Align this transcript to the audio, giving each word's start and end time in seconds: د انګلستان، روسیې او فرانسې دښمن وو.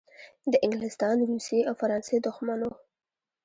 د 0.51 0.53
انګلستان، 0.65 1.17
روسیې 1.29 1.59
او 1.67 1.73
فرانسې 1.81 2.15
دښمن 2.25 2.59
وو. 2.63 2.73